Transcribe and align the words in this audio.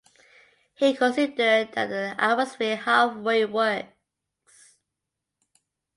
He 0.73 0.95
considered 0.95 1.73
that 1.75 1.89
the 1.89 2.15
atmosphere 2.17 2.75
"halfway" 2.75 3.45
works. 3.45 4.73